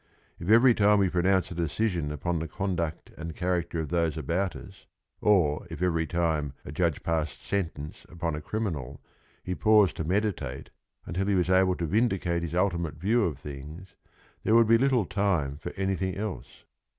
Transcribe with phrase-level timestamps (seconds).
[0.39, 4.55] If every time we pronounced a decision upon the conduct and character of those about
[4.55, 4.87] us,
[5.21, 8.99] or if every time a judge passed sentence upon a criminal
[9.43, 10.71] he paused to meditate
[11.05, 13.93] until he was able to vindicate his ultimate view of things,
[14.41, 16.63] there would be little time for anything else.